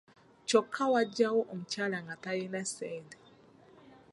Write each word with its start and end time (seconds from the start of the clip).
Kyokka 0.47 0.83
wajjawo 0.93 1.41
omukyala 1.51 1.97
nga 2.03 2.15
talina 2.23 2.61
ssente. 2.67 3.17